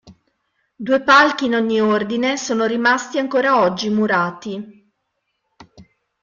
[0.75, 4.91] Due palchi in ogni ordine sono rimasti ancora oggi murati.